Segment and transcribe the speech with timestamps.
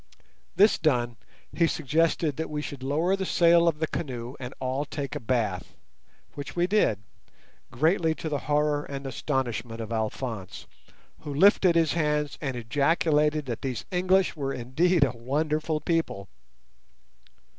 [0.55, 1.15] This done,
[1.53, 5.19] he suggested that we should lower the sail of the canoe and all take a
[5.19, 5.75] bath,
[6.33, 7.03] which we did,
[7.69, 10.65] greatly to the horror and astonishment of Alphonse,
[11.19, 16.27] who lifted his hands and ejaculated that these English were indeed a wonderful people.